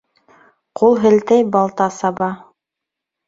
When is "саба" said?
1.97-2.31